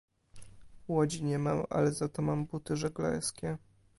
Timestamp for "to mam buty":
2.09-2.75